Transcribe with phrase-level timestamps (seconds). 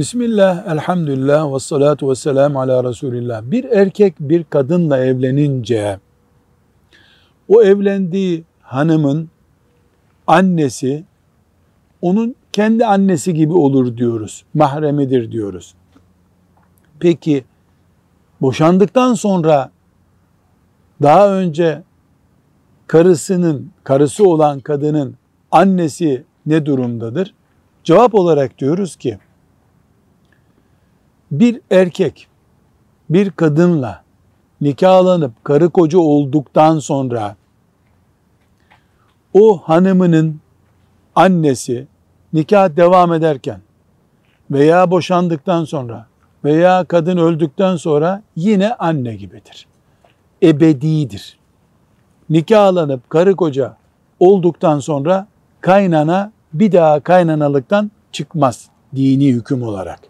[0.00, 3.42] Bismillah, elhamdülillah, ve salatu ve selamu ala Resulillah.
[3.42, 6.00] Bir erkek bir kadınla evlenince,
[7.48, 9.30] o evlendiği hanımın
[10.26, 11.04] annesi,
[12.02, 14.44] onun kendi annesi gibi olur diyoruz.
[14.54, 15.74] Mahremidir diyoruz.
[17.00, 17.44] Peki,
[18.40, 19.70] boşandıktan sonra
[21.02, 21.82] daha önce
[22.86, 25.14] karısının, karısı olan kadının
[25.50, 27.34] annesi ne durumdadır?
[27.84, 29.18] Cevap olarak diyoruz ki,
[31.30, 32.26] bir erkek
[33.10, 34.02] bir kadınla
[34.60, 37.36] nikahlanıp karı koca olduktan sonra
[39.34, 40.40] o hanımının
[41.14, 41.86] annesi
[42.32, 43.60] nikah devam ederken
[44.50, 46.06] veya boşandıktan sonra
[46.44, 49.66] veya kadın öldükten sonra yine anne gibidir.
[50.42, 51.38] Ebedidir.
[52.30, 53.76] Nikahlanıp karı koca
[54.20, 55.26] olduktan sonra
[55.60, 60.09] kaynana bir daha kaynanalıktan çıkmaz dini hüküm olarak.